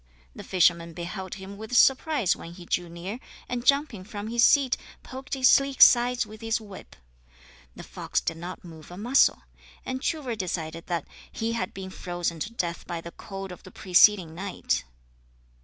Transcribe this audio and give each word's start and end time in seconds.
The 0.35 0.41
fisherman 0.43 0.93
beheld 0.93 1.35
him 1.35 1.57
with 1.57 1.77
surprise 1.77 2.35
when 2.35 2.53
he 2.53 2.65
drew 2.65 2.89
near, 2.89 3.19
and 3.47 3.63
jumping 3.63 4.03
from 4.03 4.29
his 4.29 4.43
seat 4.43 4.75
poked 5.03 5.35
his 5.35 5.47
sleek 5.47 5.79
sides 5.79 6.25
with 6.25 6.41
his 6.41 6.59
whip. 6.59 6.95
The 7.75 7.83
fox 7.83 8.19
did 8.19 8.37
not 8.37 8.63
move 8.65 8.89
a 8.89 8.97
muscle, 8.97 9.43
and 9.85 10.01
Truvor 10.01 10.35
decided 10.35 10.87
that 10.87 11.05
he 11.31 11.51
had 11.53 11.71
been 11.71 11.91
frozen 11.91 12.39
to 12.39 12.51
death 12.51 12.87
by 12.87 12.99
the 12.99 13.11
cold 13.11 13.51
of 13.51 13.61
the 13.61 13.69
preceding 13.69 14.33
night. 14.33 14.85